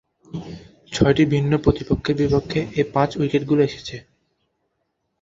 [0.91, 3.95] ছয়টি ভিন্ন প্রতিপক্ষের বিপক্ষে এ পাঁচ-উইকেটগুলো এসেছে।